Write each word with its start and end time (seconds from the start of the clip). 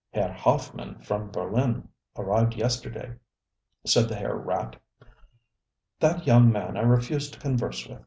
ŌĆ£Herr 0.15 0.33
Hoffmann 0.35 0.99
from 1.03 1.29
Berlin 1.29 1.87
arrived 2.17 2.55
yesterday, 2.55 3.09
ŌĆØ 3.09 3.87
said 3.87 4.09
the 4.09 4.15
Herr 4.15 4.35
Rat. 4.35 4.75
ŌĆ£That 6.01 6.25
young 6.25 6.51
man 6.51 6.75
I 6.75 6.81
refuse 6.81 7.29
to 7.29 7.39
converse 7.39 7.87
with. 7.87 7.99